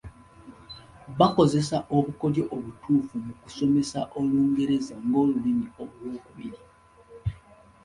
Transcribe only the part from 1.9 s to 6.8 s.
obukodyo obutuufu mu kusomesa Olungereza ng’olulimi olw’okubiri.